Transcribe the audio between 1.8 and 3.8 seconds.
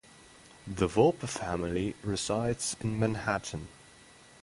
resides in Manhattan.